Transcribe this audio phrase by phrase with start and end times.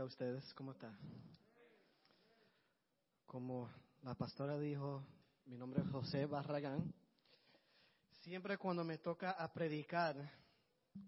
[0.00, 0.54] bendiga ustedes.
[0.54, 0.96] ¿Cómo está?
[3.26, 3.70] Como
[4.02, 5.04] la pastora dijo,
[5.44, 6.92] mi nombre es José Barragán.
[8.22, 10.16] Siempre cuando me toca a predicar,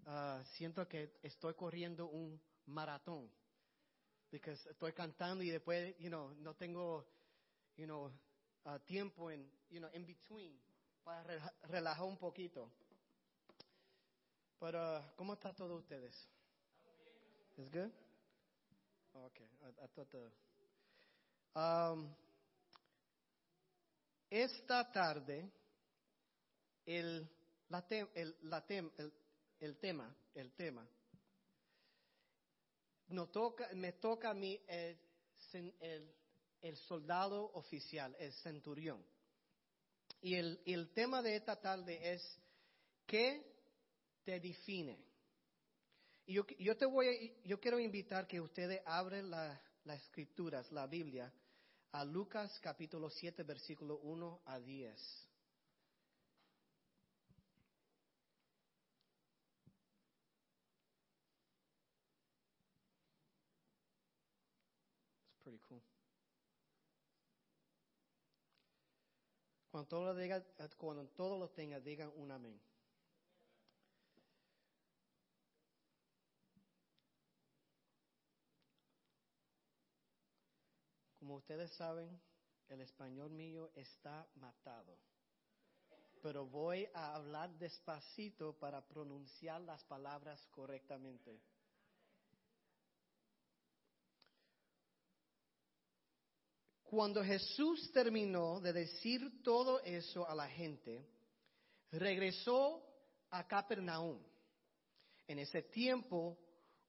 [0.06, 3.30] ah, siento que estoy corriendo un maratón.
[4.30, 7.06] Porque estoy cantando y después, you know, no tengo,
[7.76, 8.12] you know,
[8.64, 10.60] ah, tiempo en, you know, in between
[11.02, 12.70] para relajar un poquito.
[14.60, 16.28] Pero, ¿cómo está todo ustedes?
[17.56, 18.01] ¿Es good?
[19.14, 22.08] Okay, I, thought the, um,
[24.30, 25.50] esta tarde,
[26.86, 27.28] el,
[27.68, 29.12] la el, la el,
[29.60, 30.86] el, tema, el tema,
[33.08, 36.10] no toca, me toca a mí el,
[36.62, 39.04] el soldado oficial, el centurión.
[40.22, 42.38] Y el, el tema de esta tarde es,
[43.06, 43.44] ¿qué
[44.24, 45.11] te define?
[46.26, 49.58] Y yo, yo, te voy yo quiero invitar que ustedes abren las
[50.02, 51.32] escrituras, la Biblia,
[51.92, 55.28] a Lucas capítulo 7, versículo 1 a 10.
[65.28, 65.82] It's pretty cool.
[69.70, 70.44] Cuando lo, diga,
[70.78, 72.71] cuando todos lo tengan, digan un amén.
[81.32, 82.20] Como ustedes saben,
[82.68, 84.98] el español mío está matado.
[86.20, 91.40] Pero voy a hablar despacito para pronunciar las palabras correctamente.
[96.82, 101.08] Cuando Jesús terminó de decir todo eso a la gente,
[101.92, 102.86] regresó
[103.30, 104.22] a Capernaum.
[105.26, 106.38] En ese tiempo,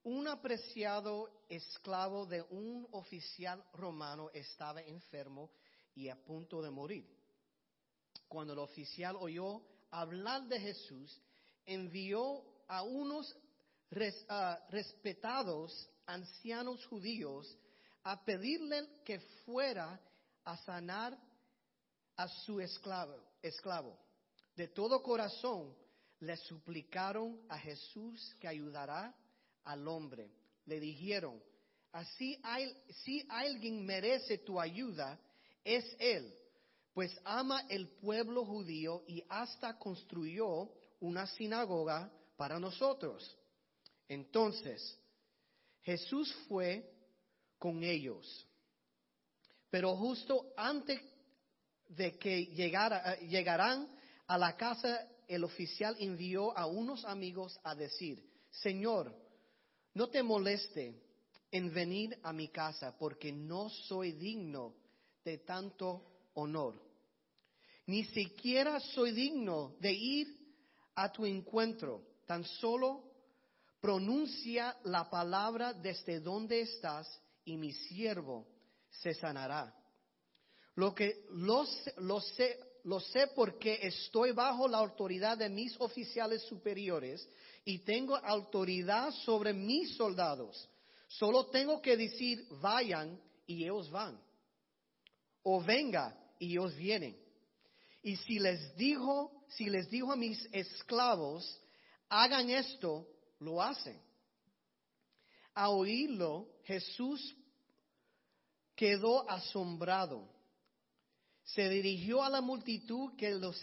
[0.04, 5.50] un apreciado esclavo de un oficial romano estaba enfermo
[5.96, 7.08] y a punto de morir.
[8.28, 11.22] Cuando el oficial oyó hablar de Jesús,
[11.66, 13.36] envió a unos
[14.30, 17.58] ah, respetados ancianos judíos
[18.03, 20.00] a pedirle que fuera
[20.44, 21.18] a sanar
[22.18, 23.18] a su esclavo.
[23.41, 23.97] esclavo.
[24.56, 25.74] De todo corazón
[26.20, 29.16] le suplicaron a Jesús que ayudará
[29.66, 30.31] al hombre.
[30.66, 31.41] Le dijeron,
[31.91, 35.19] así hay, si alguien merece tu ayuda,
[35.63, 36.34] es él,
[36.94, 43.38] pues ama el pueblo judío y hasta construyó una sinagoga para nosotros.
[44.07, 45.00] Entonces,
[45.81, 46.90] Jesús fue
[47.57, 48.47] con ellos.
[49.69, 51.02] Pero justo antes
[51.90, 53.88] de que llegara, llegaran
[54.28, 59.16] a la casa, el oficial envió a unos amigos a decir, Señor,
[59.94, 61.02] no te moleste
[61.52, 64.74] en venir a mi casa, porque no soy digno
[65.24, 66.81] de tanto honor.
[67.86, 70.28] Ni siquiera soy digno de ir
[70.96, 72.02] a tu encuentro.
[72.26, 73.03] Tan solo
[73.82, 78.48] pronuncia la palabra desde donde estás y mi siervo
[78.90, 79.76] se sanará.
[80.76, 81.66] Lo que lo,
[81.98, 87.28] lo sé, lo sé porque estoy bajo la autoridad de mis oficiales superiores
[87.66, 90.69] y tengo autoridad sobre mis soldados.
[91.07, 94.19] Solo tengo que decir, vayan y ellos van.
[95.44, 97.18] O venga y ellos vienen.
[98.02, 101.62] Y si les dijo, si les dijo a mis esclavos,
[102.09, 103.07] hagan esto,
[103.40, 104.02] lo hacen.
[105.53, 107.35] A oírlo, Jesús
[108.75, 110.29] quedó asombrado.
[111.44, 113.53] Se dirigió a la multitud que lo,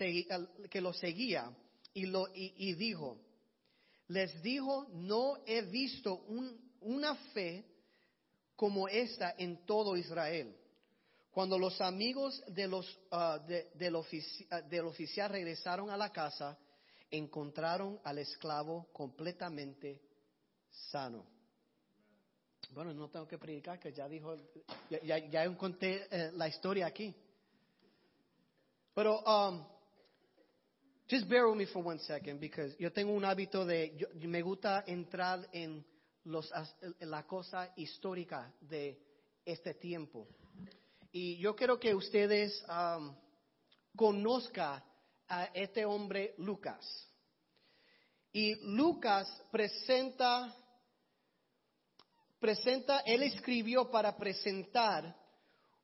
[0.93, 1.51] seguía,
[1.93, 3.19] y, lo, y dijo,
[4.11, 6.25] les dijo, no he visto
[6.81, 7.65] una fe
[8.57, 10.57] como esta en todo Israel.
[11.31, 13.69] Cuando los amigos de los, ah, del,
[14.51, 16.59] ah, del oficial regresaron a la casa,
[17.09, 20.03] encontraron al esclavo completamente
[20.91, 21.25] sano.
[22.71, 24.37] Bueno, no tengo que predicar, que ya dijo,
[25.05, 27.15] ya, ya, conté eh, la historia aquí.
[28.93, 29.65] Pero um,
[31.11, 34.43] Just bear with me for one second, because yo tengo un hábito de, yo, me
[34.43, 35.85] gusta entrar en,
[36.27, 36.49] los,
[37.01, 38.97] la cosa histórica de
[39.45, 40.29] este tiempo.
[41.11, 43.13] Y yo quiero que ustedes um,
[43.97, 44.81] conozcan
[45.27, 46.87] a este hombre Lucas.
[48.33, 50.55] Y Lucas presenta,
[52.39, 55.13] presenta, él escribió para presentar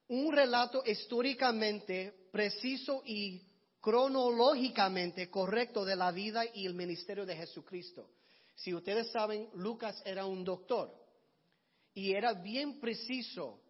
[0.06, 3.42] un relato históricamente preciso y
[3.86, 8.10] cronológicamente correcto de la vida y el ministerio de Jesucristo.
[8.56, 10.92] Si ustedes saben, Lucas era un doctor
[11.94, 13.60] y era bien preciso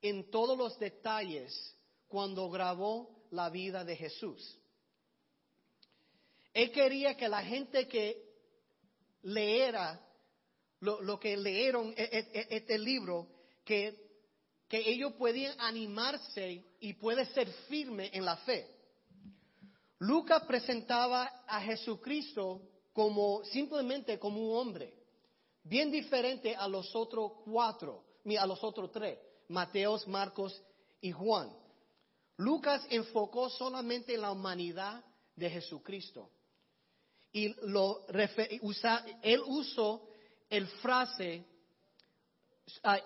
[0.00, 1.76] en todos los detalles
[2.08, 4.58] cuando grabó la vida de Jesús.
[6.54, 8.24] Él quería que la gente que
[9.20, 10.00] leera
[10.80, 13.28] lo, que leyeron e, e, e, este libro,
[13.66, 14.00] que,
[14.66, 18.80] que ellos podían animarse y puede ser firme en la fe.
[20.02, 22.60] Lucas presentaba a Jesucristo
[22.92, 24.92] como simplemente como un hombre,
[25.62, 28.02] bien diferente a los otros cuatro,
[28.36, 29.16] a los otros tres,
[29.46, 30.60] Mateos, Marcos
[31.00, 31.56] y Juan.
[32.36, 35.04] Lucas enfocó solamente en la humanidad
[35.36, 36.28] de Jesucristo.
[37.30, 38.04] Y lo,
[38.62, 40.08] usa, él usó
[40.50, 41.46] el frase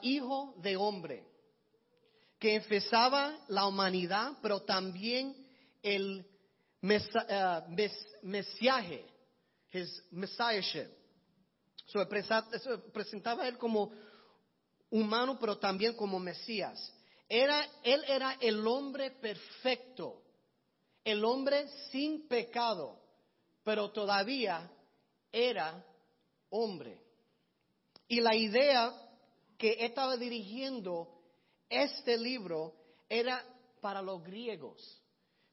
[0.01, 1.27] hijo de hombre,
[2.39, 5.37] que empezaba la humanidad, pero también
[5.83, 6.25] el
[6.91, 7.61] uh,
[8.23, 9.05] mensaje,
[9.73, 10.89] his messiahship.
[11.87, 12.07] So,
[12.93, 13.93] presentaba él como
[14.91, 16.93] humano, pero también como Mesías.
[17.29, 20.23] Era, él era el hombre perfecto,
[21.05, 23.01] el hombre sin pecado,
[23.65, 24.71] pero todavía
[25.33, 25.85] era
[26.51, 27.01] hombre.
[28.09, 28.93] Y la idea
[29.59, 31.09] que estaba dirigiendo
[31.69, 32.75] este libro
[33.09, 33.45] era
[33.81, 35.03] para los griegos.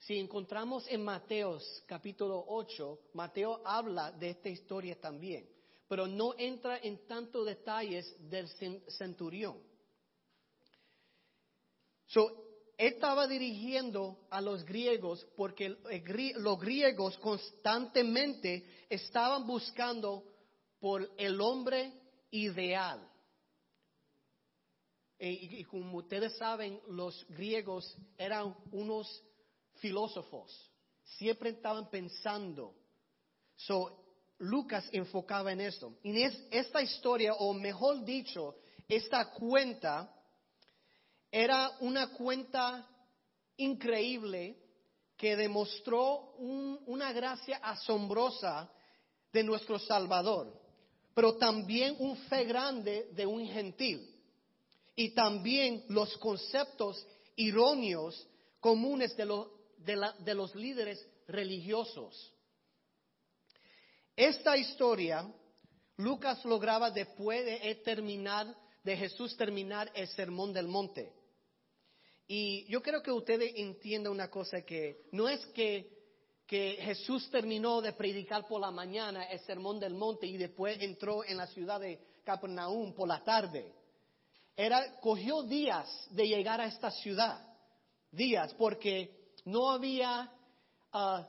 [0.06, 5.48] Si encontramos en Mateos capítulo 8, Mateo habla de esta historia también,
[5.88, 8.50] pero no entra en tantos detalles del
[8.98, 9.58] centurión.
[12.08, 12.30] So,
[12.78, 20.26] estaba dirigiendo a los griegos porque los griegos constantemente estaban buscando
[20.82, 21.94] por el hombre
[22.30, 23.10] ideal.
[25.18, 29.24] E, y, como ustedes saben, los griegos eran unos
[29.84, 30.72] filósofos,
[31.04, 32.74] siempre estaban pensando.
[33.58, 34.00] So,
[34.40, 35.98] Lucas enfocaba en esto.
[36.04, 38.56] Y esta historia, o mejor dicho,
[38.88, 40.10] esta cuenta,
[41.30, 42.88] era una cuenta
[43.58, 44.58] increíble
[45.18, 46.36] que demostró
[46.88, 48.72] una gracia asombrosa
[49.34, 50.64] de nuestro Salvador
[51.14, 54.10] pero también un fe grande de un gentil.
[54.96, 57.06] Y también los conceptos
[57.36, 58.28] irónicos
[58.60, 59.26] comunes de,
[59.84, 62.34] de los líderes religiosos.
[64.16, 65.28] Esta historia
[65.98, 71.14] Lucas lograba después de terminar, de Jesús terminar el sermón del monte.
[72.28, 75.94] Y yo creo que ustedes entiendan una cosa que no es que
[76.48, 81.24] que Jesús terminó de predicar por la mañana el sermón del monte y después entró
[81.24, 83.74] en la ciudad de Capernaum por la tarde.
[84.56, 87.44] Era, cogió días de llegar a esta ciudad,
[88.12, 90.32] días, porque no había
[90.94, 91.24] uh,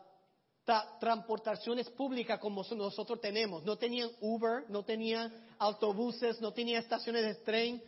[0.98, 3.64] transportaciones públicas como nosotros tenemos.
[3.64, 7.82] No tenían Uber, no tenían autobuses, no tenían estaciones de tren,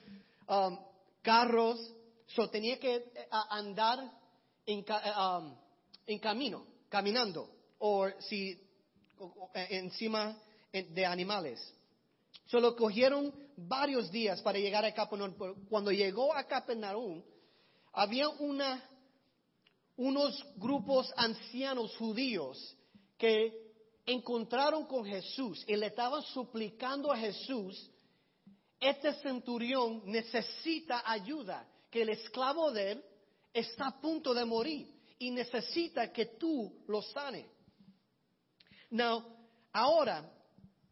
[0.48, 0.78] um,
[1.22, 1.94] carros.
[2.26, 4.12] So, tenía que eh, andar
[4.66, 4.84] en,
[5.18, 5.56] um,
[6.06, 7.48] en camino caminando
[7.78, 8.50] o si
[9.54, 10.36] eh, encima
[10.72, 11.60] eh, de animales.
[12.46, 15.34] Solo cogieron varios días para llegar a Capernaum.
[15.68, 17.22] Cuando llegó a Capernaum,
[17.92, 18.82] había una,
[19.96, 22.76] unos grupos ancianos judíos
[23.16, 23.52] que
[24.04, 27.90] encontraron con Jesús y le estaban suplicando a Jesús,
[28.78, 33.04] este centurión necesita ayuda, que el esclavo de él
[33.52, 34.86] está a punto de morir
[35.18, 37.48] y necesita que tú lo sane.
[38.90, 39.24] Now,
[39.72, 40.30] ahora,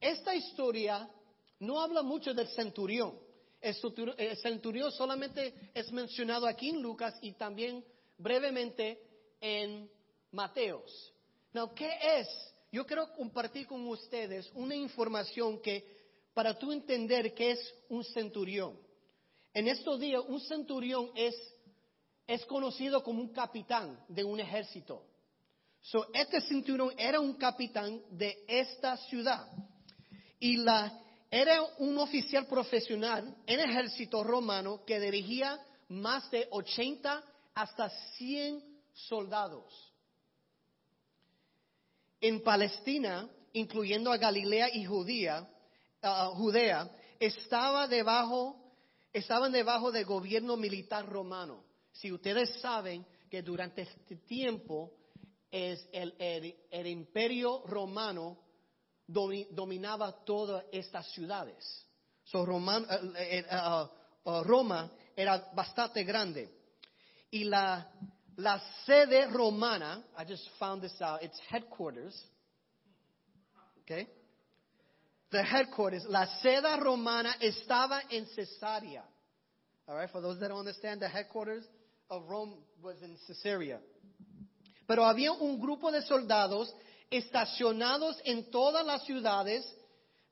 [0.01, 1.09] esta historia
[1.61, 3.19] no habla mucho del centurión.
[3.61, 7.85] El centurión solamente es mencionado aquí en Lucas y también
[8.19, 9.01] brevemente
[9.41, 9.91] en
[10.33, 11.13] Mateos.
[11.53, 12.29] Now, ¿qué es?
[12.73, 15.85] Yo quiero compartir con ustedes una información que
[16.33, 18.79] para tú entender qué es un centurión.
[19.53, 21.35] En estos días, un centurión es
[22.27, 25.05] es conocido como un capitán de un ejército.
[25.81, 29.47] So, este cinturón era un capitán de esta ciudad.
[30.41, 37.23] Y la, era un oficial profesional en ejército romano que dirigía más de 80
[37.55, 39.93] hasta 100 soldados.
[42.21, 45.49] En Palestina, incluyendo a Galilea y Judea,
[46.35, 48.57] Judea estaba debajo,
[49.13, 54.93] estaban debajo del gobierno militar romano si ustedes saben que durante este tiempo
[55.51, 58.39] es el, imperio romano
[59.07, 61.87] dominaba todas estas ciudades.
[62.25, 66.54] So, eh, eh, uh, uh, Roma era bastante grande.
[67.35, 67.85] Y la,
[68.37, 72.15] la sede romana, I just found this out, its headquarters,
[73.83, 74.07] okay?
[75.35, 79.03] the headquarters, la seda romana estaba en Cesarea.
[79.89, 81.65] All right, for those that don't understand, the headquarters
[82.09, 83.81] of Rome was in Caesarea.
[84.87, 86.73] Pero había un grupo de soldados
[87.11, 89.67] estacionados en todas las ciudades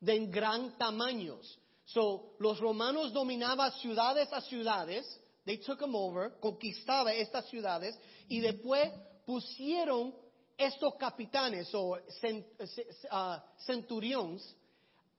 [0.01, 1.39] de gran tamaño.
[1.85, 5.05] So, los romanos dominaban ciudades a ciudades,
[5.45, 8.91] they took them over, conquistaba estas ciudades y después
[9.27, 10.15] pusieron
[10.57, 14.57] estos capitanes o uh, centuriones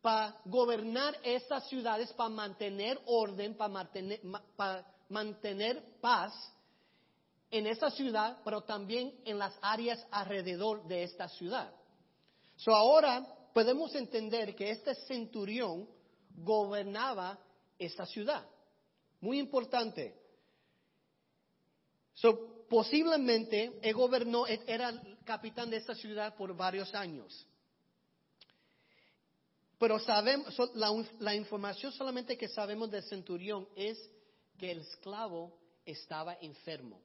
[0.01, 4.21] para gobernar esas ciudades, para mantener orden, para mantener,
[4.55, 6.33] para mantener paz
[7.49, 11.73] en esta ciudad, pero también en las áreas alrededor de esta ciudad.
[12.55, 15.87] So ahora podemos entender que este centurión
[16.35, 17.39] gobernaba
[17.77, 18.43] esta ciudad.
[19.23, 20.13] Muy importante.
[22.13, 27.47] So, posiblemente él gobernó, era el capitán de esta ciudad por varios años.
[29.79, 30.53] Pero sabemos,
[31.19, 33.97] la, información solamente que sabemos del centurión es
[34.57, 36.99] que el esclavo estaba enfermo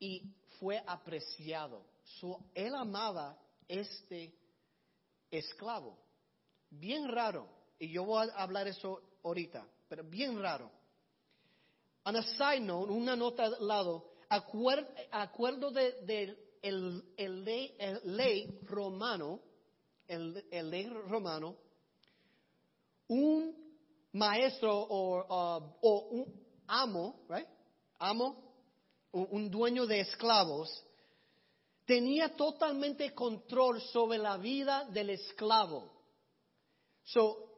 [0.00, 0.22] y
[0.58, 1.84] fue apreciado.
[2.54, 3.38] él amaba
[3.68, 4.32] este
[5.30, 5.98] esclavo.
[6.70, 7.46] Bien raro.
[7.78, 10.75] Y yo voy a hablar eso ahorita, pero bien raro.
[12.06, 17.02] On a side note, una nota al lado, acuerdo de, el,
[18.04, 19.40] ley, romano,
[20.06, 21.56] el, ley romano,
[23.08, 23.52] un
[24.12, 27.48] maestro o, uh, o un amo, right?
[27.98, 28.36] Amo
[29.10, 30.68] un dueño de esclavos,
[31.86, 35.90] tenía totalmente control sobre la vida del esclavo.
[37.02, 37.50] So,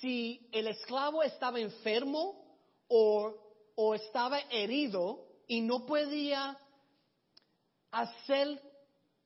[0.00, 2.45] si el esclavo estaba enfermo
[2.88, 3.34] o,
[3.74, 6.58] o estaba herido y no podía
[7.90, 8.60] hacer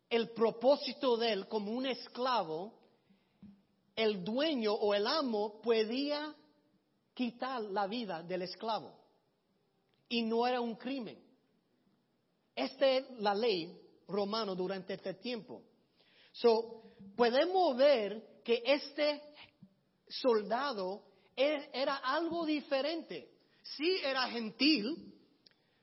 [0.08, 2.74] el propósito de él como un esclavo,
[3.94, 6.34] el dueño o el amo podía
[7.14, 8.92] quitar la vida del esclavo
[10.08, 11.18] y no era un crimen.
[12.54, 15.62] Esta es la ley romana durante este tiempo.
[16.32, 16.82] So,
[17.16, 19.22] podemos ver que este
[20.08, 21.04] soldado
[21.36, 23.29] er, era algo diferente.
[23.62, 25.14] Sí era gentil,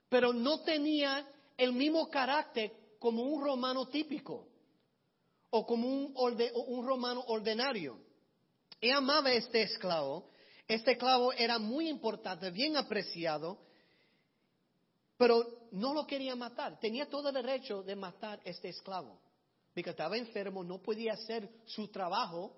[0.10, 4.48] pero no tenía el mismo carácter como un romano típico
[5.50, 6.13] o como un,
[6.67, 8.00] un romano ordinario.
[8.81, 10.29] Él amaba a este esclavo.
[10.67, 13.57] Este esclavo era muy importante, bien apreciado,
[15.17, 16.79] pero no lo quería matar.
[16.79, 19.19] Tenía todo el derecho de matar a este esclavo.
[19.74, 22.55] Porque estaba enfermo, no podía hacer su trabajo.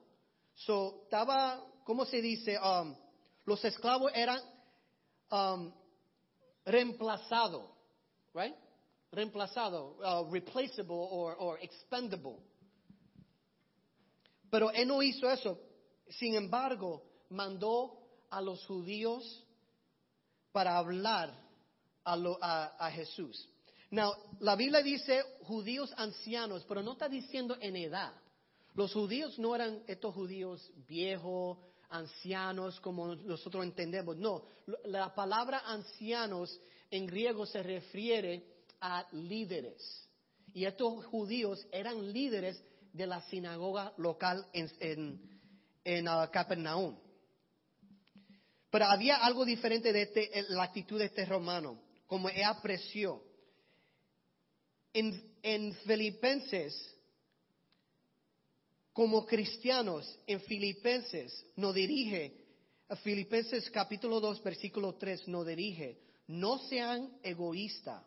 [0.55, 2.57] Estaba, ¿cómo se dice?
[2.59, 2.95] Um,
[3.45, 4.41] los esclavos eran
[5.31, 5.71] um,
[6.65, 7.65] reemplazados,
[8.33, 8.55] right?
[9.12, 12.39] Reemplazado, uh, replaceable or, or expendable.
[14.51, 15.59] Pero él no hizo eso.
[16.09, 17.98] Sin embargo, mandó
[18.29, 19.45] a los judíos
[20.51, 21.33] para hablar
[22.03, 23.48] a, Jesús.
[23.91, 28.13] Now, la Biblia dice judíos ancianos, pero no está diciendo en edad.
[28.74, 31.57] Los judíos no eran estos judíos viejos,
[31.89, 34.17] ancianos, como nosotros entendemos.
[34.17, 34.43] No,
[34.86, 36.60] la palabra ancianos
[36.91, 38.43] en griego se refiere
[38.81, 40.08] a líderes.
[40.53, 42.62] Y estos judíos eran líderes
[42.93, 45.22] de la sinagoga local en,
[45.84, 46.98] en, uh, Capernaum.
[48.72, 53.24] Pero había algo diferente de este, la actitud de este romano como él apreció.
[54.91, 56.74] En, en Filipenses,
[59.00, 62.34] como cristianos, en Filipenses nos dirige,
[63.01, 68.03] Filipenses capítulo 2, versículo 3 nos dirige, no sean egoístas,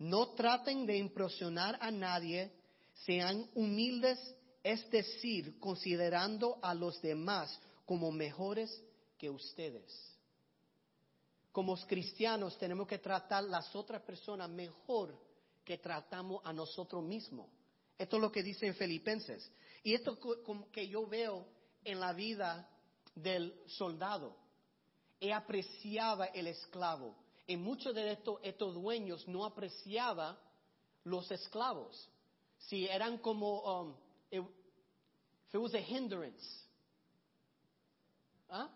[0.00, 2.52] no traten de impresionar a nadie,
[3.06, 4.18] sean humildes,
[4.62, 8.84] es decir, considerando a los demás como mejores
[9.16, 10.14] que ustedes
[11.52, 15.18] como cristianos tenemos que tratar a las otras personas mejor
[15.64, 17.48] que tratamos a nosotros mismos.
[17.98, 19.50] Esto es lo que dice en Filipenses.
[19.88, 20.18] Y esto
[20.70, 21.46] que yo veo
[21.82, 22.68] en la vida
[23.14, 24.36] del soldado.
[25.18, 27.16] Él apreciaba el esclavo.
[27.46, 30.36] Y muchos de estos, estos dueños no apreciaban
[31.04, 32.06] los esclavos.
[32.58, 33.96] Si eran como, um,
[34.30, 34.44] it,
[35.74, 36.46] a hindrance.
[38.50, 38.68] ¿Ah?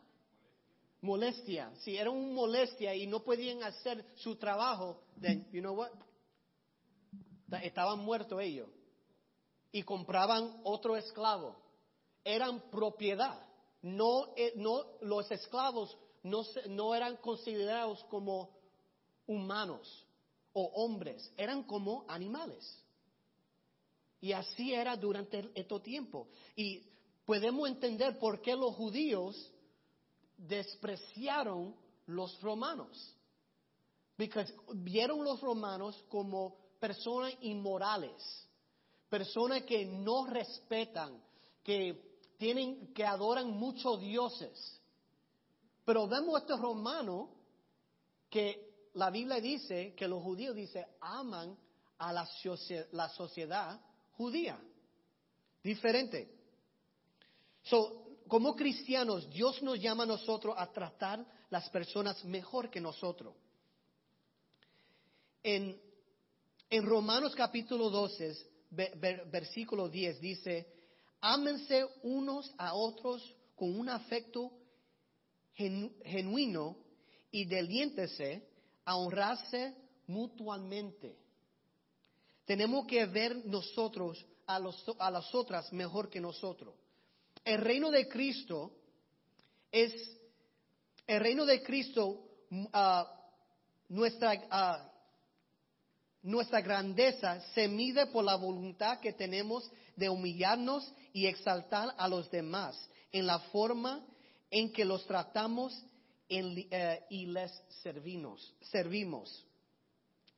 [1.02, 1.74] molestia.
[1.80, 5.90] Si era una molestia y no podían hacer su trabajo, then, you know what?
[7.62, 8.70] Estaban muertos ellos.
[9.72, 11.56] Y compraban otro esclavo.
[12.22, 13.44] Eran propiedad.
[13.80, 18.50] No, eh, no, los esclavos no, no eran considerados como
[19.26, 20.06] humanos
[20.52, 22.78] o hombres, eran como animales.
[24.20, 26.28] Y así era durante este tiempo.
[26.54, 26.86] Y
[27.24, 29.52] podemos entender por qué los judíos
[30.36, 31.74] despreciaron
[32.06, 33.16] los romanos.
[34.16, 38.48] Porque vieron los romanos como personas inmorales,
[39.12, 41.22] personas que no respetan,
[41.62, 44.80] que tienen, que adoran muchos dioses.
[45.84, 47.28] Pero vemos estos romanos
[48.30, 51.54] que la Biblia dice, que los judíos dice, aman
[51.98, 52.26] a la,
[53.10, 53.78] sociedad
[54.12, 54.58] judía.
[55.62, 56.34] Diferente.
[57.64, 63.34] So, como cristianos, Dios nos llama a nosotros a tratar las personas mejor que nosotros.
[65.42, 65.78] En,
[66.70, 70.66] en Romanos capítulo 12, versículo 10 dice,
[71.20, 73.22] ámense unos a otros
[73.54, 74.50] con un afecto
[75.54, 76.76] genuino
[77.30, 78.48] y deliéntese
[78.84, 79.74] a honrarse
[80.06, 81.16] mutuamente.
[82.44, 84.56] Tenemos que ver nosotros a,
[84.98, 86.74] a las otras mejor que nosotros.
[87.44, 88.72] El reino de Cristo
[89.70, 89.92] es,
[91.06, 93.04] el reino de Cristo, uh,
[93.88, 94.91] nuestra, uh,
[96.22, 102.30] nuestra grandeza se mide por la voluntad que tenemos de humillarnos y exaltar a los
[102.30, 104.04] demás en la forma
[104.50, 105.84] en que los tratamos
[106.28, 107.50] eh, y les
[108.70, 109.46] servimos.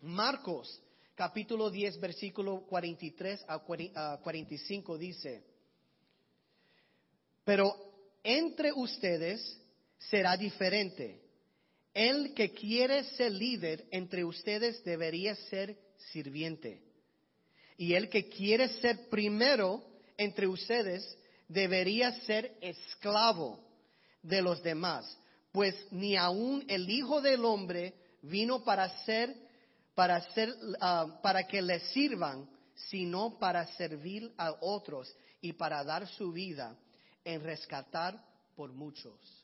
[0.01, 0.81] Marcos
[1.15, 5.45] capítulo 10 versículo 43 a 45 dice,
[7.45, 7.73] pero
[8.23, 9.61] entre ustedes
[9.99, 11.24] será diferente.
[11.95, 15.79] El que quiere ser líder entre ustedes debería ser
[16.11, 16.83] sirviente.
[17.79, 19.83] Y el que quiere ser primero
[20.17, 21.17] entre ustedes
[21.49, 23.61] debería ser esclavo
[24.23, 25.19] de los demás,
[25.53, 29.35] pues ni aun el Hijo del Hombre vino para ser,
[29.95, 36.09] para ser, ah, para que le sirvan, sino para servir a otros y para dar
[36.09, 36.77] su vida
[37.25, 38.21] en rescatar
[38.57, 39.44] por muchos.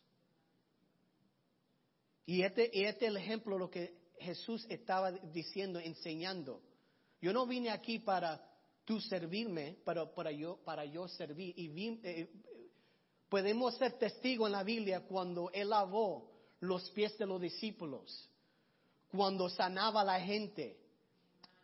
[2.31, 6.63] Y este, este es el ejemplo de lo que Jesús estaba diciendo, enseñando.
[7.21, 8.41] Yo no vine aquí para
[8.85, 11.59] tú servirme, pero para yo, para yo servir.
[11.59, 12.31] Y eh,
[13.29, 18.31] podemos ser testigos en la Biblia cuando Él lavó los pies de los discípulos,
[19.11, 20.79] cuando sanaba a la gente.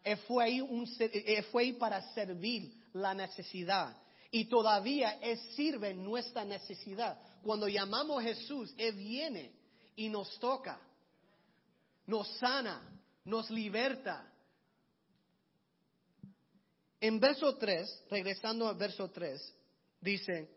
[0.03, 3.97] Él fue ahí, un, él fue ahí para servir la necesidad.
[4.33, 7.21] Y todavía Él sirve nuestra necesidad.
[7.45, 9.66] Cuando llamamos a Jesús, Él viene
[9.97, 10.79] y nos toca,
[12.07, 12.81] nos sana,
[13.25, 14.33] nos liberta.
[17.01, 19.55] En verso 3, regresando al verso 3,
[20.01, 20.49] dice,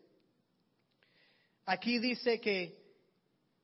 [1.64, 2.78] aquí dice que,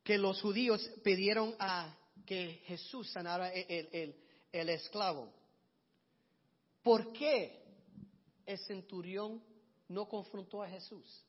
[0.03, 4.17] que los judíos pidieron a que Jesús sanara el, el,
[4.53, 5.33] el esclavo.
[6.83, 7.62] ¿Por qué
[8.45, 9.43] el centurión
[9.89, 11.25] no confrontó a Jesús?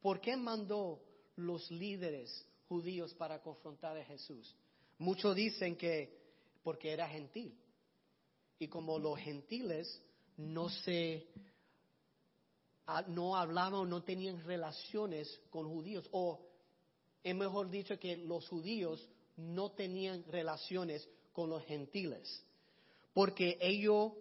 [0.00, 1.02] ¿Por qué mandó
[1.36, 4.54] los líderes judíos para confrontar a Jesús?
[4.98, 6.18] Muchos dicen que
[6.62, 7.56] porque era gentil.
[8.58, 10.02] Y como los gentiles
[10.36, 11.26] no se
[13.08, 16.40] no hablaban o no tenían relaciones con judíos o
[17.22, 22.42] es mejor dicho que los judíos no tenían relaciones con los gentiles
[23.12, 24.12] porque ellos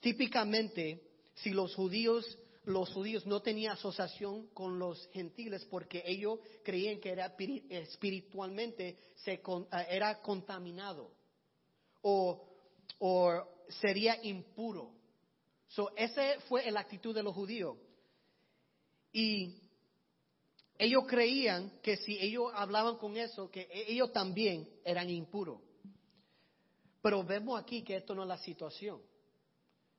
[0.00, 1.02] típicamente
[1.34, 7.10] si los judíos los judíos no tenían asociación con los gentiles porque ellos creían que
[7.10, 7.34] era
[7.70, 9.40] espiritualmente se, eh,
[9.88, 11.12] era contaminado
[12.02, 12.44] o,
[12.98, 14.92] o sería impuro.
[15.68, 17.76] So, esa fue la actitud de los judíos.
[19.12, 19.62] Y
[20.76, 25.60] ellos creían que si ellos hablaban con eso, que e-, ellos también eran impuros.
[27.00, 29.00] Pero vemos aquí que esto no es la situación.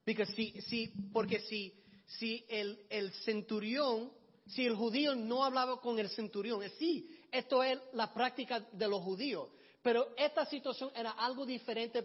[0.03, 1.73] Porque si, si, porque si
[2.07, 4.11] si el, centurión,
[4.47, 9.01] si el judío no hablaba con el centurión, sí, esto es la práctica de los
[9.03, 9.49] judíos,
[9.81, 12.03] pero esta situación era algo diferente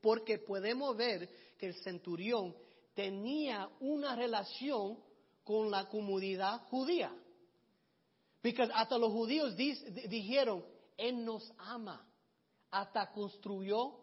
[0.00, 2.54] porque podemos ver que el centurión
[2.94, 4.98] tenía una relación
[5.44, 7.14] con la comunidad judía.
[8.40, 10.64] Porque hasta los judíos dijeron,
[10.96, 12.06] Él nos ama.
[12.70, 13.98] Hasta construyó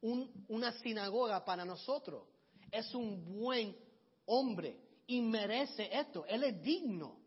[0.00, 2.24] una sinagoga para nosotros.
[2.70, 3.76] Es un buen
[4.26, 6.24] hombre y merece esto.
[6.26, 7.18] Él es digno.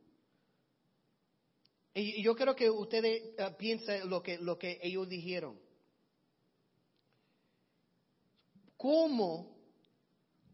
[1.93, 5.59] Y yo creo que ustedes eh, piensen lo que, lo que ellos dijeron.
[8.77, 9.57] ¿Cómo,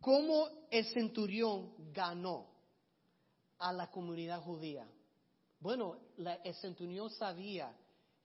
[0.02, 2.50] ¿Cómo el centurión ganó
[3.60, 4.90] a la comunidad judía?
[5.60, 6.00] Bueno,
[6.44, 7.72] el centurión sabía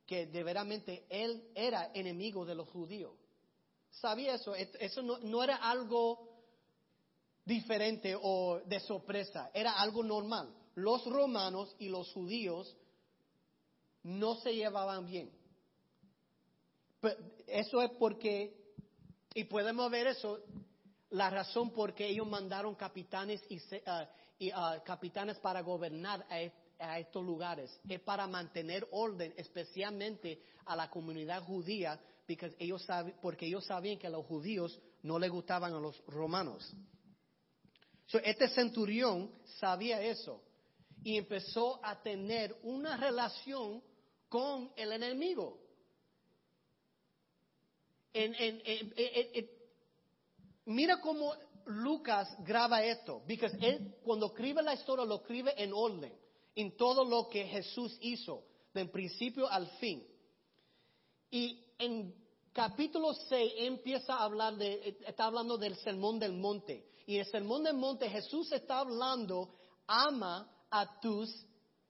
[0.06, 3.12] que de veramente él era enemigo de los judíos.
[3.90, 4.54] Sabía eso.
[4.54, 6.33] Eso no, no era algo
[7.44, 10.54] diferente o de sorpresa, era algo normal.
[10.76, 12.76] los romanos y los judíos
[14.02, 15.30] no se llevaban bien.
[17.46, 18.74] Eso es porque,
[19.34, 20.40] y podemos ver eso,
[21.10, 24.08] la razón por qué ellos mandaron capitanes y, ah,
[24.54, 27.80] ah, capitanes para gobernar a, estos lugares.
[27.88, 32.00] Es para mantener orden, especialmente a la comunidad judía,
[32.58, 32.86] ellos,
[33.22, 36.74] porque ellos sabían que a los judíos no les gustaban a los romanos.
[38.08, 40.42] Este centurión sabía eso
[41.02, 43.82] y empezó a tener una relación
[44.28, 45.58] con el enemigo.
[50.66, 51.34] mira cómo
[51.66, 56.12] Lucas graba esto, porque él cuando escribe la historia lo escribe en orden,
[56.54, 60.06] en todo lo que Jesús hizo, del principio al fin.
[61.30, 62.14] Y en
[62.52, 66.86] capítulo 6 empieza a hablar de, está hablando del sermón del monte.
[67.06, 69.54] Y en el sermón del monte Jesús está hablando,
[69.86, 71.30] ama a tus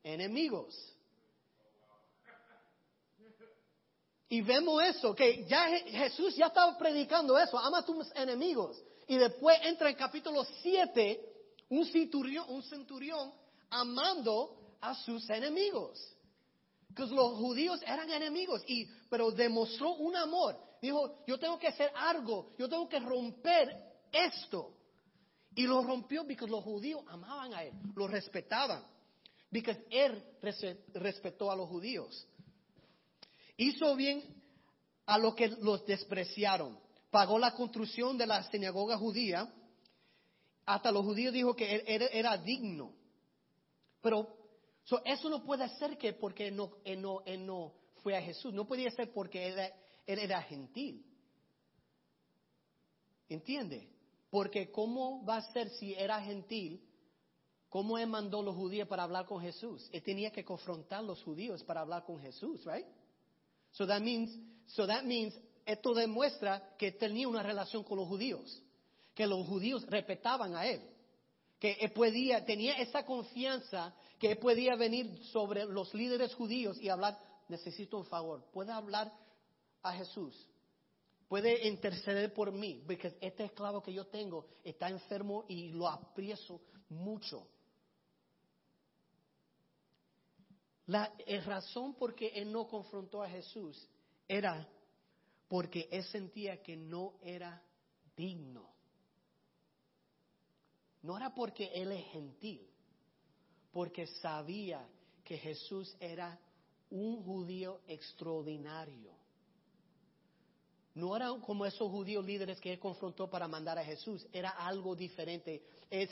[0.02, 0.74] enemigos.
[4.28, 8.82] Y vemos eso, que ya Jesús ya estaba predicando eso, ama a tus enemigos.
[9.06, 11.32] Y después entra en capítulo 7
[11.68, 13.32] un centurión, un centurión
[13.70, 16.00] amando a sus enemigos.
[16.88, 20.56] Porque los judíos eran enemigos, y, pero demostró un amor.
[20.80, 23.68] Dijo, yo tengo que hacer algo, yo tengo que romper
[24.12, 24.74] esto.
[25.54, 28.84] Y lo rompió porque los judíos amaban a él, lo respetaban.
[29.50, 30.22] Porque él
[30.94, 32.26] respetó a los judíos.
[33.56, 34.22] Hizo bien
[35.06, 36.78] a los que los despreciaron.
[37.10, 39.48] Pagó la construcción de la sinagoga judía.
[40.66, 42.92] Hasta los judíos dijo que él era, digno.
[44.00, 44.36] Pero
[45.04, 48.52] eso no puede ser que porque no, él no, no fue a Jesús.
[48.52, 49.58] No podía ser porque él,
[50.06, 51.06] él era gentil.
[53.28, 53.93] ¿Entiende?
[54.34, 56.82] Porque ¿cómo va a ser si era gentil?
[57.68, 59.88] ¿Cómo él mandó a los judíos para hablar con Jesús?
[59.92, 62.84] Él tenía que confrontar a los judíos para hablar con Jesús, right?
[63.70, 68.60] So that means, so that means, esto demuestra que tenía una relación con los judíos,
[69.14, 70.80] que los judíos respetaban a él,
[71.60, 76.88] que él podía, tenía esa confianza que él podía venir sobre los líderes judíos y
[76.88, 77.16] hablar,
[77.48, 79.12] necesito un favor, puede hablar
[79.80, 80.48] a Jesús,
[81.28, 86.60] puede interceder por mí, porque este esclavo que yo tengo está enfermo y lo aprecio
[86.88, 87.48] mucho.
[90.86, 91.12] La
[91.44, 93.88] razón por qué él no confrontó a Jesús
[94.28, 94.68] era
[95.48, 97.62] porque él sentía que no era
[98.16, 98.70] digno.
[101.02, 102.66] No era porque él es gentil,
[103.72, 104.86] porque sabía
[105.22, 106.38] que Jesús era
[106.90, 109.23] un judío extraordinario.
[110.94, 114.94] No era como esos judíos líderes que él confrontó para mandar a Jesús, era algo
[114.94, 115.62] diferente.
[115.90, 116.08] Es,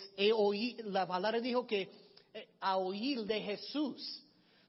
[0.84, 1.88] la palabra dijo que
[2.34, 4.22] eh, a oír de Jesús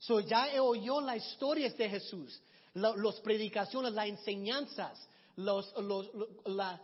[0.06, 2.42] So ya oyó las historias de Jesús,
[2.74, 6.78] las predicaciones, las enseñanzas, los, uh,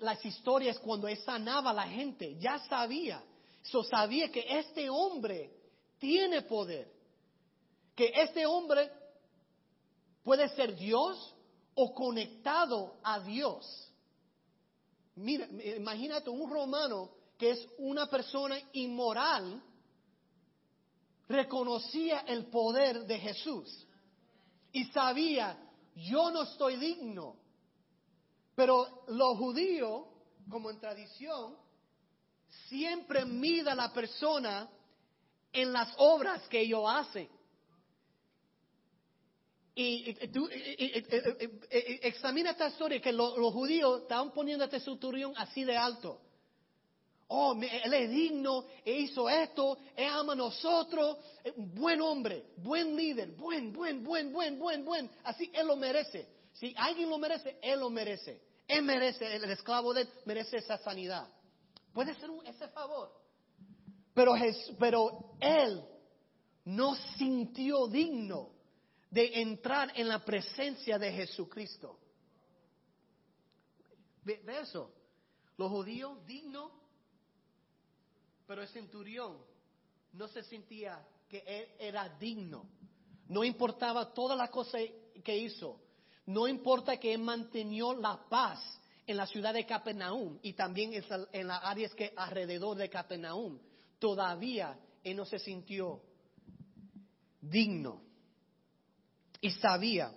[0.00, 2.36] las historias cuando él sanaba a la gente.
[2.40, 3.22] Ya sabía.
[3.62, 5.52] So sabía que este hombre
[6.00, 6.90] tiene poder.
[7.94, 8.90] Que este hombre
[10.26, 11.32] puede ser Dios
[11.76, 13.64] o conectado a Dios.
[15.14, 19.62] Mira, imagínate un romano que es una persona inmoral
[21.28, 23.86] reconocía el poder de Jesús
[24.72, 25.56] y sabía,
[25.94, 27.36] yo no estoy digno.
[28.56, 30.06] Pero los judíos,
[30.50, 31.56] como en tradición,
[32.68, 34.68] siempre mida a la persona
[35.52, 37.35] en las obras que ellos hacen.
[39.78, 40.48] Y, tú
[42.00, 46.22] examina esta historia que los, judíos estaban poniendo este centurión así de alto.
[47.28, 51.18] Oh, él es digno, él hizo esto, él ama a nosotros,
[51.56, 55.10] buen hombre, buen líder, buen, buen, buen, buen, buen, buen.
[55.24, 56.26] Así él lo merece.
[56.54, 58.40] Si alguien lo merece, él lo merece.
[58.66, 61.28] Él merece, el esclavo de él merece esa sanidad.
[61.92, 63.12] Puede ser ese favor.
[64.14, 64.32] Pero,
[64.78, 65.84] pero él
[66.64, 68.55] no sintió digno
[69.16, 71.98] de entrar en la presencia de Jesucristo.
[74.22, 74.92] ¿Ve, eso?
[75.56, 76.70] Los judíos dignos
[78.46, 79.38] pero el centurión
[80.12, 82.68] no se sentía que él era digno.
[83.28, 84.82] No importaba todas las cosas
[85.24, 85.80] que hizo.
[86.26, 88.60] No importa que él mantenió la paz
[89.06, 93.58] en la ciudad de Capernaum y también en las áreas que alrededor de Capernaum.
[93.98, 96.02] Todavía él no se sintió
[97.40, 98.05] digno.
[99.46, 100.12] Y sabía.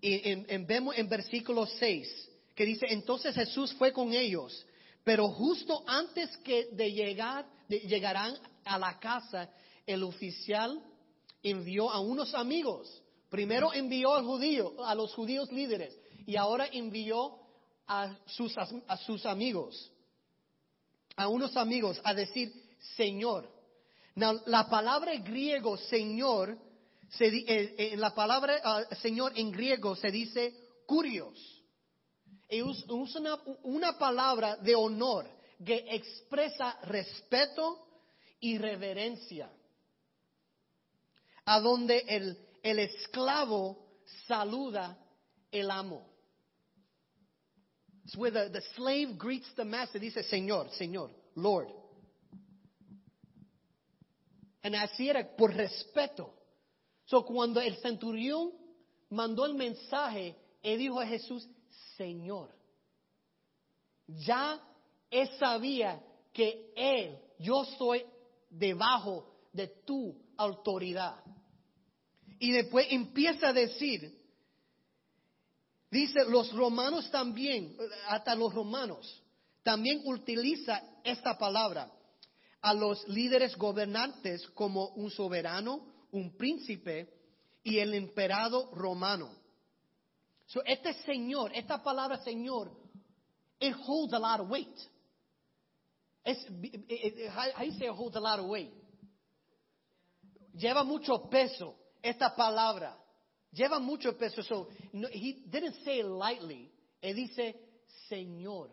[0.00, 4.66] Y vemos en versículo 6 que dice, entonces Jesús fue con ellos
[5.04, 9.48] Pero justo antes que de llegar, de, llegarán a la casa,
[9.86, 10.82] el oficial
[11.42, 13.02] envió a unos amigos.
[13.30, 17.38] Primero envió al judío, a los judíos líderes, y ahora envió
[17.86, 19.90] a sus, a sus amigos,
[21.16, 22.52] a unos amigos, a decir,
[22.96, 23.48] Señor.
[24.14, 26.58] la palabra griego Señor,
[27.10, 30.54] se, eh, eh, la palabra ah, Señor en griego se dice
[30.86, 31.38] curios.
[32.48, 32.62] Es
[33.16, 35.28] una, una palabra de honor
[35.64, 37.86] que expresa respeto
[38.40, 39.50] y reverencia.
[41.44, 44.98] A donde el, el esclavo saluda
[45.50, 46.06] el amo.
[48.04, 49.98] It's where the, the slave greets the master.
[49.98, 51.68] Dice, Señor, Señor, Lord.
[54.62, 56.37] Y así era por respeto.
[57.08, 58.52] So, cuando el centurión
[59.08, 61.48] mandó el mensaje, él dijo a Jesús,
[61.96, 62.54] Señor.
[64.06, 64.60] Ya
[65.10, 66.02] él sabía
[66.34, 68.04] que él, yo estoy
[68.50, 71.16] debajo de tu autoridad.
[72.38, 74.14] Y después empieza a decir,
[75.90, 77.74] dice, los romanos también,
[78.08, 79.22] hasta los romanos,
[79.62, 81.90] también utiliza esta palabra
[82.60, 87.08] a los líderes gobernantes como un soberano, un príncipe
[87.62, 89.30] y el emperador romano.
[90.46, 92.70] So, este Señor, esta palabra Señor,
[93.60, 94.78] it holds a lot of weight.
[96.24, 96.38] Es,
[97.30, 98.72] how you say it holds a lot of weight?
[100.54, 102.96] Lleva mucho peso esta palabra.
[103.52, 104.42] Lleva mucho peso.
[104.42, 104.68] So,
[105.12, 106.70] he didn't say it lightly.
[107.02, 107.54] Él dice
[108.08, 108.70] Señor,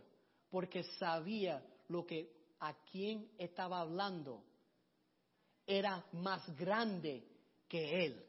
[0.50, 4.44] porque sabía lo que a quien estaba hablando
[5.66, 7.24] era más grande
[7.68, 8.26] que él.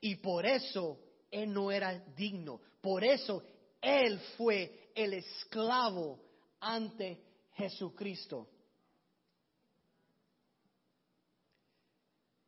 [0.00, 0.98] Y por eso
[1.30, 2.60] él no era digno.
[2.80, 3.42] Por eso
[3.80, 6.20] él fue el esclavo
[6.60, 7.22] ante
[7.54, 8.48] Jesucristo.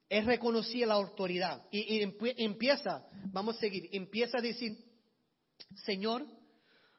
[0.08, 4.78] Él reconocía la autoridad y, empieza, vamos a seguir, empieza a decir,
[5.84, 6.24] Señor,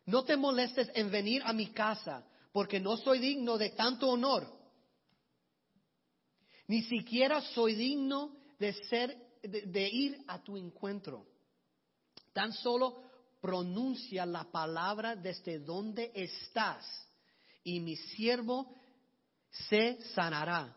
[0.06, 4.57] no te molestes en venir a mi casa, porque no soy digno de tanto honor.
[6.68, 11.26] Ni siquiera soy digno de ser, de ir a tu encuentro.
[12.34, 13.02] Tan solo
[13.42, 16.86] pronuncia la palabra desde donde estás
[17.64, 18.74] y mi siervo
[19.70, 20.76] se sanará.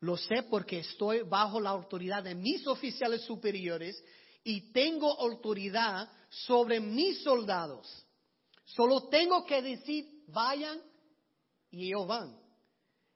[0.00, 4.02] Lo sé porque estoy bajo la autoridad de mis oficiales superiores
[4.42, 8.04] y tengo autoridad sobre mis soldados.
[8.64, 10.80] Solo tengo que decir, vayan
[11.70, 12.36] y ellos van.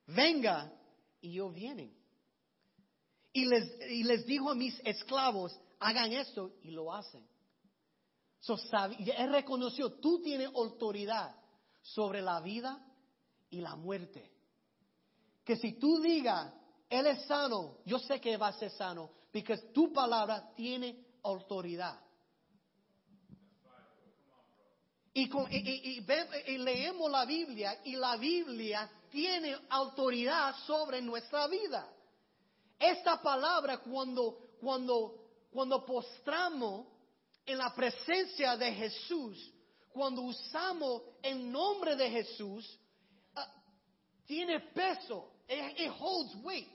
[0.06, 0.72] Venga
[1.20, 1.95] y ellos vienen.
[3.36, 7.22] Y les, y les dijo a mis esclavos, hagan esto y lo hacen.
[8.40, 8.56] So,
[8.98, 11.36] él reconoció, tú tienes autoridad
[11.82, 12.82] sobre la vida
[13.50, 14.32] y la muerte.
[15.44, 16.50] Que si tú digas,
[16.88, 22.00] Él es sano, yo sé que va a ser sano, porque tu palabra tiene autoridad.
[25.12, 31.86] Y, y, leemos la Biblia y la Biblia tiene autoridad sobre nuestra vida.
[32.78, 35.14] Esta palabra cuando, cuando,
[35.50, 36.86] cuando postramos
[37.44, 39.52] en la presencia de Jesús,
[39.90, 42.78] cuando usamos el nombre de Jesús,
[43.34, 43.50] ah,
[44.26, 46.68] tiene peso, it, holds weight.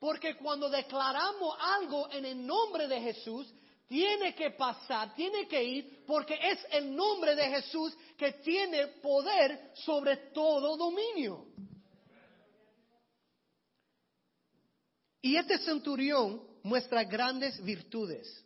[0.00, 3.52] Porque cuando declaramos algo en el nombre de Jesús,
[3.86, 9.72] tiene que pasar, tiene que ir, porque es el nombre de Jesús que tiene poder
[9.74, 11.46] sobre todo dominio.
[15.20, 18.44] Y este centurión muestra grandes virtudes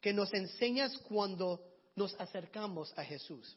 [0.00, 3.56] que nos enseñas cuando nos acercamos a Jesús.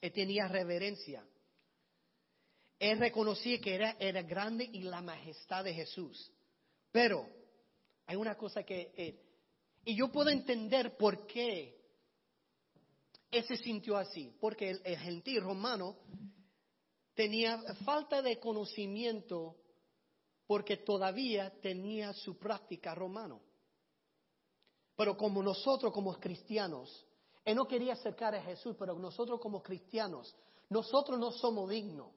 [0.00, 1.24] Él tenía reverencia.
[2.78, 6.30] Él reconocía que era, era grande y la majestad de Jesús.
[6.90, 7.28] Pero
[8.06, 9.20] hay una cosa que...
[9.84, 11.76] y yo puedo entender por qué
[13.30, 14.34] él se sintió así.
[14.40, 15.96] Porque el gentil romano
[17.14, 19.56] tenía falta de conocimiento
[20.46, 23.40] porque todavía tenía su práctica romano.
[24.96, 27.04] Pero como nosotros como cristianos,
[27.44, 30.34] él no quería acercar a Jesús, pero nosotros como cristianos,
[30.70, 32.12] nosotros no somos dignos.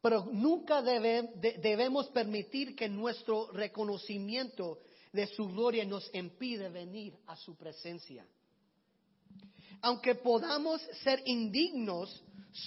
[0.00, 4.80] Pero nunca debemos permitir que nuestro reconocimiento
[5.12, 8.26] de su gloria nos impide venir a su presencia.
[9.80, 12.22] Aunque podamos ser indignos,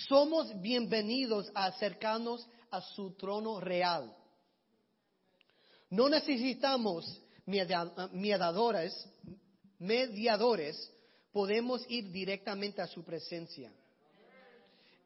[0.07, 4.15] somos bienvenidos a acercarnos a su trono real.
[5.89, 9.07] No necesitamos mediadores,
[9.79, 10.91] mediadores,
[11.31, 13.71] podemos ir directamente a su presencia.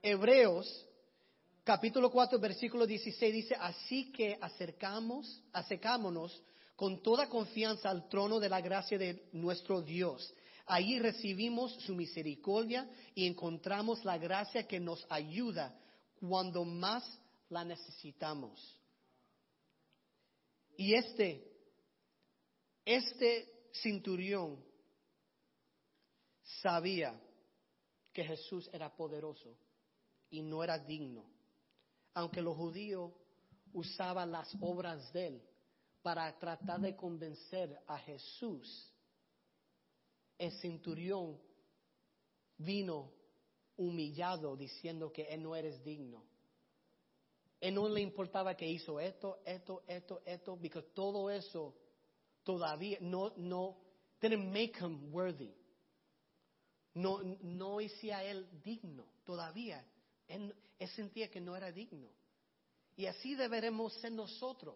[0.01, 0.85] Hebreos
[1.63, 6.41] capítulo 4, versículo 16 dice, así que acercamos, acercámonos
[6.75, 10.33] con toda confianza al trono de la gracia de nuestro Dios.
[10.65, 15.77] Allí recibimos su misericordia y encontramos la gracia que nos ayuda
[16.21, 17.03] cuando más
[17.49, 18.78] la necesitamos.
[20.79, 21.45] Y este,
[22.85, 24.63] este centurión
[26.61, 27.21] sabía
[28.13, 29.57] que Jesús era poderoso
[30.29, 31.25] y no era digno.
[32.13, 33.11] Aunque los judíos
[33.73, 35.49] usaban las obras de él
[36.01, 38.89] para tratar de convencer a Jesús,
[40.37, 41.41] el centurión
[42.57, 43.11] vino
[43.75, 46.23] humillado diciendo que él no eres digno.
[47.59, 51.75] Él no le importaba que hizo esto, esto, esto, esto, porque todo eso
[52.43, 53.77] todavía no, no,
[54.21, 55.53] didn't make him worthy.
[56.93, 59.85] No, no hacía él digno todavía.
[60.27, 62.09] Él, él sentía que no era digno.
[62.95, 64.75] Y así deberemos ser nosotros.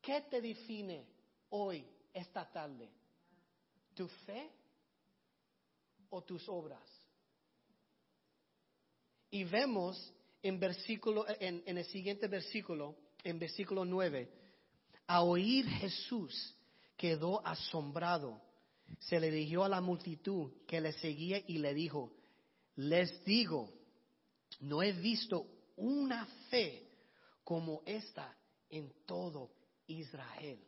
[0.00, 1.06] ¿Qué te define
[1.50, 2.88] hoy, esta tarde?
[3.94, 4.50] ¿Tu fe
[6.10, 6.88] o tus obras?
[9.30, 10.14] Y vemos
[10.48, 14.28] en, versículo, en, en el siguiente versículo, en versículo 9,
[15.06, 16.54] a oír Jesús
[16.96, 18.40] quedó asombrado.
[18.98, 22.12] Se le dirigió a la multitud que le seguía y le dijo,
[22.76, 23.72] les digo,
[24.60, 26.88] no he visto una fe
[27.44, 28.36] como esta
[28.68, 29.50] en todo
[29.86, 30.58] Israel.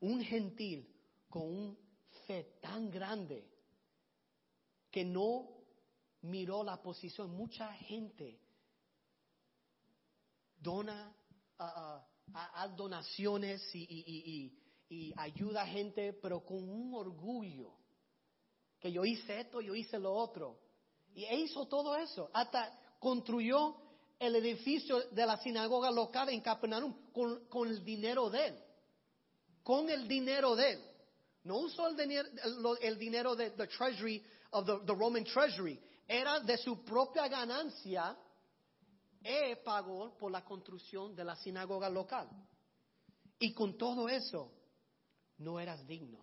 [0.00, 0.88] Un gentil
[1.28, 1.78] con un
[2.26, 3.44] fe tan grande
[4.90, 5.59] que no
[6.22, 7.30] miró la posición.
[7.30, 8.40] Mucha gente
[10.58, 11.14] dona
[11.58, 14.52] a, donaciones y,
[14.88, 17.72] y, ayuda a gente, pero con un orgullo.
[18.78, 20.58] Que yo hice esto, yo hice lo otro.
[21.14, 22.30] Y hizo todo eso.
[22.32, 23.76] Hasta construyó
[24.20, 28.54] el edificio de la sinagoga local en Capernaum con, el dinero de él.
[29.62, 30.84] Con el dinero de él.
[31.44, 32.28] No usó el dinero,
[32.82, 35.80] el, dinero de the treasury of the, Roman treasury.
[36.12, 38.18] Era de su propia ganancia.
[39.22, 42.28] Él pagó por la construcción de la sinagoga local.
[43.38, 44.50] Y con todo eso,
[45.38, 46.18] no eras digno.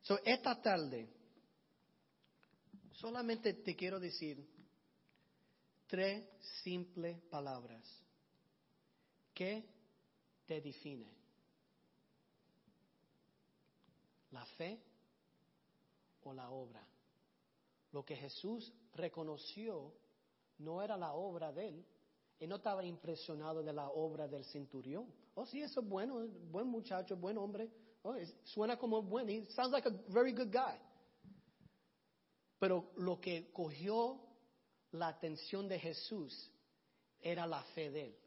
[0.00, 1.12] So, esta tarde,
[2.92, 4.48] solamente te quiero decir
[5.88, 6.26] tres
[6.62, 7.86] simples palabras
[9.34, 9.62] que
[10.46, 11.14] te definen.
[14.30, 14.82] La fe
[16.22, 16.91] o la obra.
[17.92, 19.92] Lo que Jesús reconoció
[20.58, 21.86] no era la obra de él.
[22.40, 25.06] Él no estaba impresionado de la obra del centurión.
[25.34, 27.70] Oh, sí, eso es bueno, buen muchacho, buen hombre.
[28.02, 29.28] Oh, suena como buen.
[29.28, 30.78] He sounds like a very good guy.
[32.58, 34.20] Pero lo que cogió
[34.92, 36.50] la atención de Jesús
[37.20, 38.18] era la fe de él.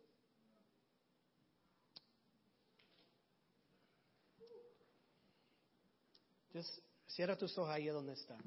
[7.08, 8.38] cierra tus ojos ahí donde está.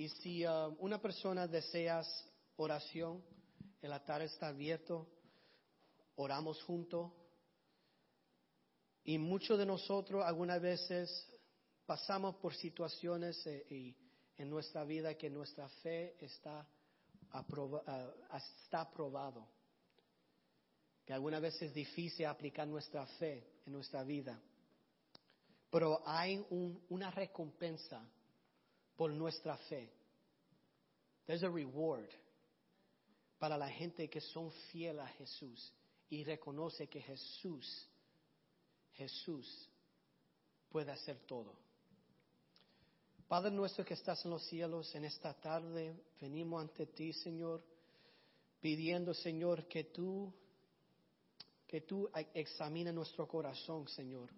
[0.00, 2.08] Y si uh, una persona deseas
[2.56, 3.22] oración,
[3.82, 5.06] el altar está abierto,
[6.14, 7.12] oramos juntos.
[9.04, 11.28] Y muchos de nosotros algunas veces
[11.84, 13.94] pasamos por situaciones eh,
[14.38, 16.66] en nuestra vida que nuestra fe está,
[17.32, 18.10] ah,
[18.56, 19.46] está aprobado.
[21.04, 24.40] Que algunas veces es difícil aplicar nuestra fe en nuestra vida.
[25.70, 26.42] Pero hay
[26.88, 28.02] una recompensa
[29.00, 29.88] por nuestra fe.
[31.24, 32.10] There's a reward
[33.38, 35.72] para la gente que son fieles a Jesús
[36.10, 37.88] y reconoce que Jesús,
[38.92, 39.70] Jesús
[40.68, 41.54] puede hacer todo.
[43.26, 47.64] Padre nuestro que estás en los cielos, en esta tarde venimos ante ti, Señor,
[48.60, 50.30] pidiendo, Señor, que tú,
[51.66, 54.28] que tú examines nuestro corazón, Señor.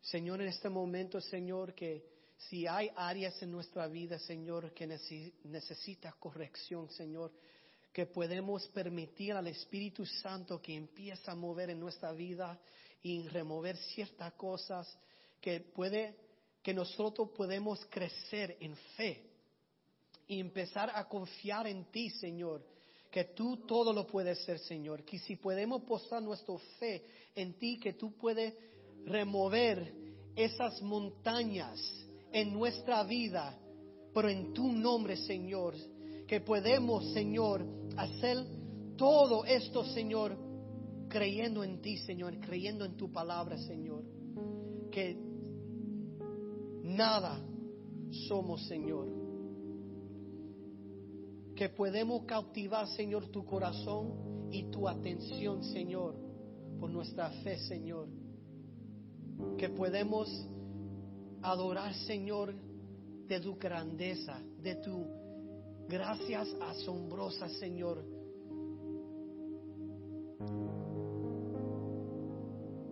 [0.00, 6.12] Señor, en este momento, Señor, que si hay áreas en nuestra vida, Señor, que necesita
[6.12, 7.32] corrección, Señor,
[7.92, 12.60] que podemos permitir al Espíritu Santo que empiece a mover en nuestra vida
[13.02, 14.86] y remover ciertas cosas
[15.40, 16.16] que puede
[16.62, 19.30] que nosotros podemos crecer en fe
[20.26, 22.66] y empezar a confiar en ti, Señor,
[23.10, 27.78] que tú todo lo puedes ser, Señor, que si podemos posar nuestra fe en ti,
[27.78, 28.52] que tú puedes
[29.04, 29.94] remover
[30.34, 31.80] esas montañas
[32.36, 33.58] en nuestra vida,
[34.12, 35.72] pero en tu nombre, Señor,
[36.26, 37.64] que podemos, Señor,
[37.96, 38.36] hacer
[38.94, 40.36] todo esto, Señor,
[41.08, 44.04] creyendo en ti, Señor, creyendo en tu palabra, Señor,
[44.90, 45.16] que
[46.82, 47.40] nada
[48.28, 49.08] somos, Señor.
[51.54, 56.14] Que podemos cautivar, Señor, tu corazón y tu atención, Señor,
[56.78, 58.08] por nuestra fe, Señor.
[59.56, 60.28] Que podemos
[61.42, 62.54] adorar, Señor,
[63.26, 65.06] de tu grandeza, de tu
[65.88, 68.04] gracias asombrosas, Señor.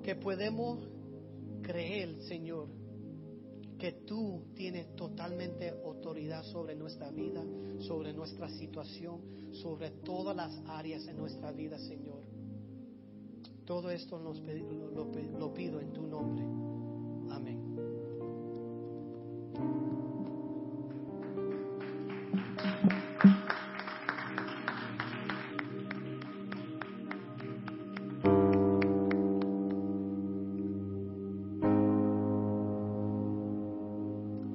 [0.03, 0.81] Que podemos
[1.63, 2.69] creer, Señor,
[3.79, 7.43] que tú tienes totalmente autoridad sobre nuestra vida,
[7.81, 9.21] sobre nuestra situación,
[9.63, 12.23] sobre todas las áreas de nuestra vida, Señor.
[13.65, 16.64] Todo esto lo pido en tu nombre.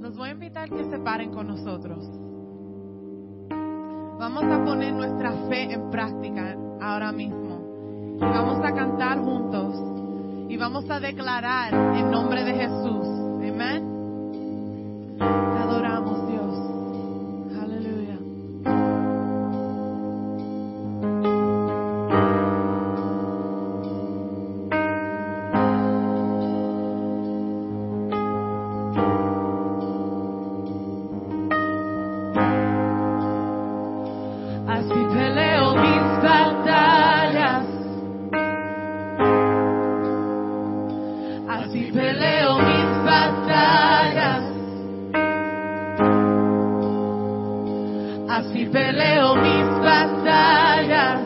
[0.01, 2.03] Los voy a invitar que se paren con nosotros.
[4.19, 8.17] Vamos a poner nuestra fe en práctica ahora mismo.
[8.19, 10.49] Vamos a cantar juntos.
[10.49, 11.78] Y vamos a declarar
[49.41, 51.21] mis batallas.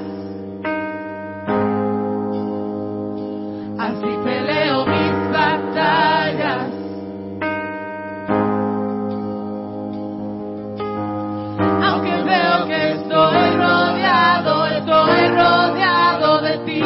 [3.79, 6.69] Así peleo mis batallas.
[11.85, 16.83] Aunque veo que estoy rodeado, estoy rodeado de ti.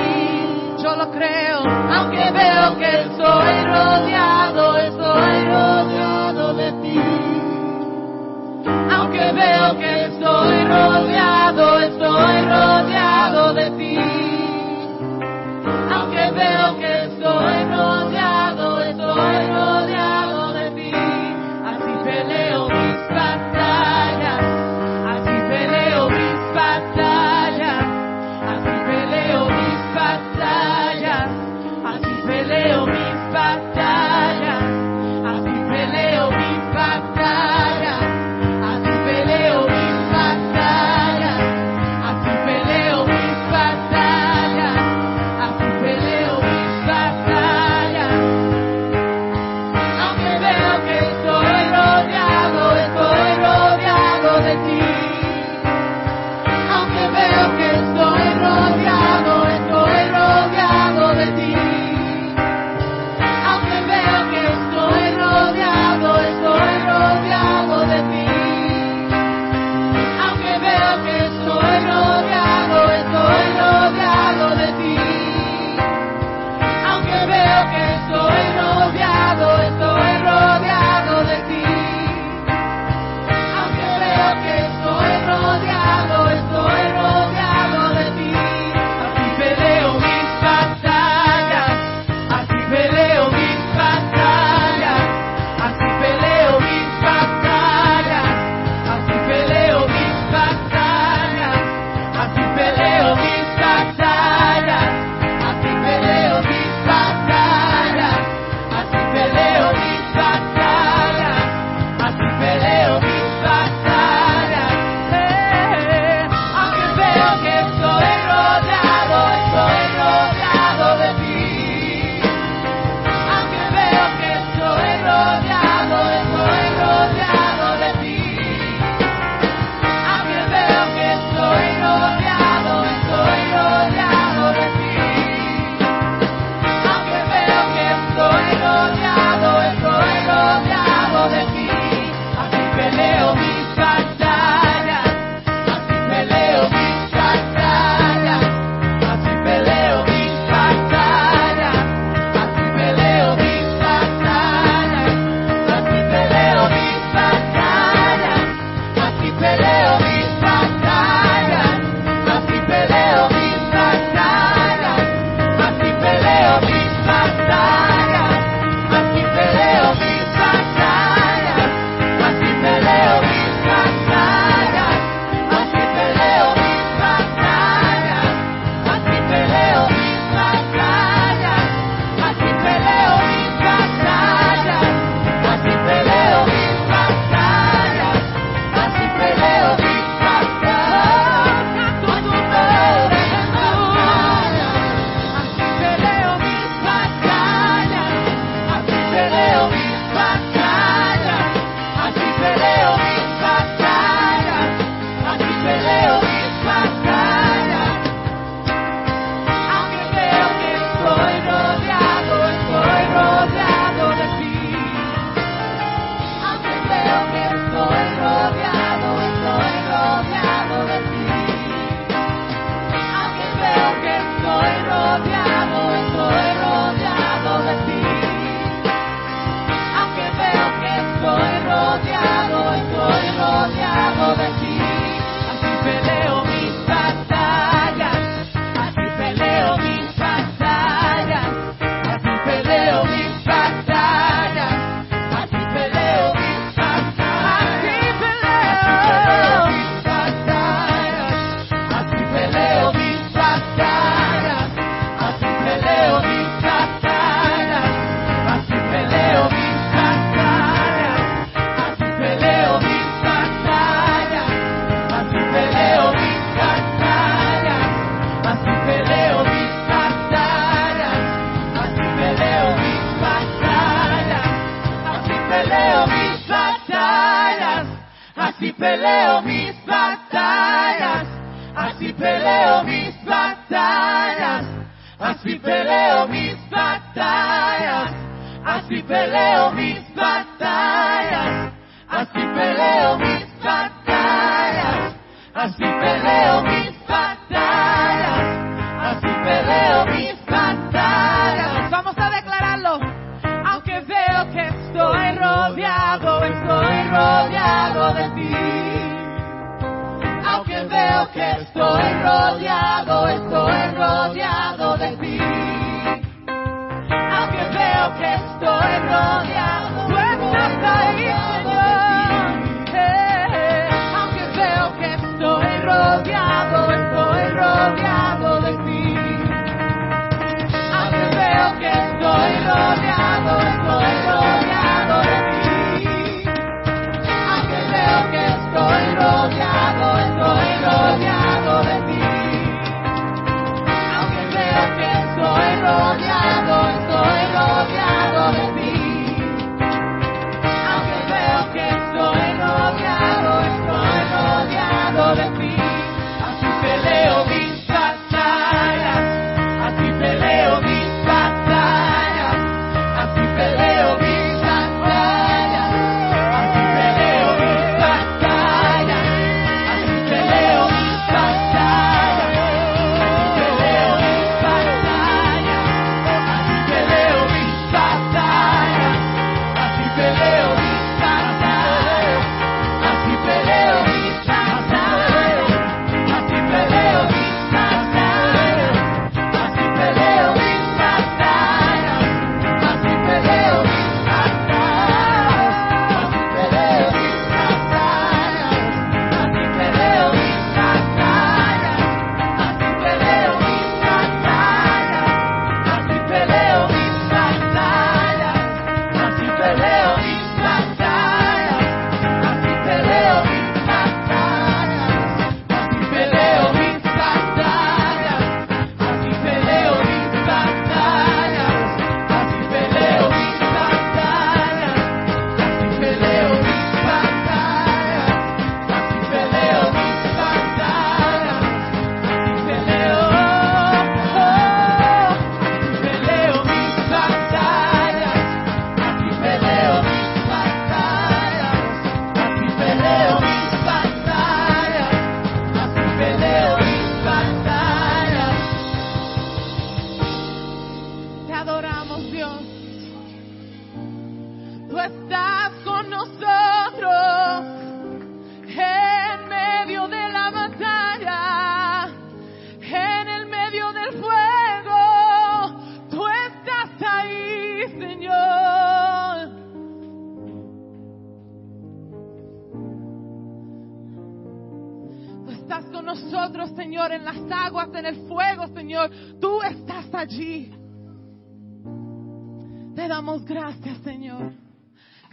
[0.84, 1.60] Yo lo creo.
[1.96, 7.00] Aunque veo que estoy rodeado, estoy rodeado de ti.
[8.92, 9.97] Aunque veo que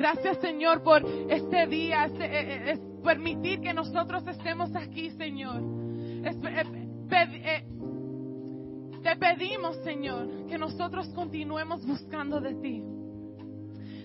[0.04, 5.62] Gracias, Señor, por este día, eh, eh, permitir que nosotros estemos aquí, Señor.
[6.22, 7.64] Eh,
[9.02, 12.82] te pedimos, Señor, que nosotros continuemos buscando de ti.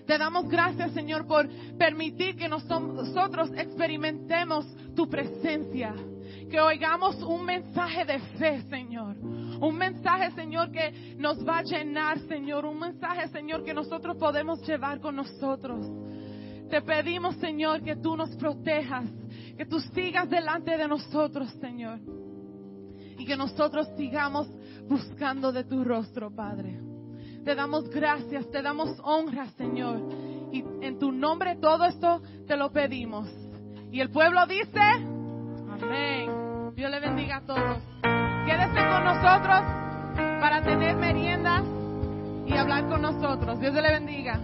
[0.06, 1.46] Te damos gracias, Señor, por
[1.76, 4.64] permitir que nosotros experimentemos
[4.96, 5.94] tu presencia,
[6.50, 9.16] que oigamos un mensaje de fe, Señor
[9.60, 12.64] un mensaje, Señor, que nos va a llenar, Señor.
[12.64, 15.86] Un mensaje, Señor, que nosotros podemos llevar con nosotros.
[16.70, 19.04] Te pedimos, Señor, que tú nos protejas,
[19.56, 21.98] que tú sigas delante de nosotros, Señor.
[23.18, 24.48] Y que nosotros sigamos
[24.88, 26.80] buscando de tu rostro, Padre.
[27.44, 30.00] Te damos gracias, te damos honra, Señor.
[30.52, 33.28] Y en tu nombre todo esto te lo pedimos.
[33.92, 34.80] Y el pueblo dice,
[35.70, 36.72] amén.
[36.74, 38.19] Dios le bendiga a todos.
[38.46, 39.60] Quédese con nosotros
[40.40, 41.62] para tener meriendas
[42.46, 43.60] y hablar con nosotros.
[43.60, 44.40] Dios le bendiga.